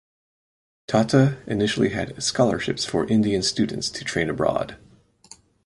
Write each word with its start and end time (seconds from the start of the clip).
Tata 0.87 1.37
initially 1.45 1.89
had 1.89 2.23
scholarships 2.23 2.85
for 2.85 3.05
Indian 3.05 3.43
students 3.43 3.87
to 3.91 4.03
train 4.03 4.31
abroad. 4.31 4.77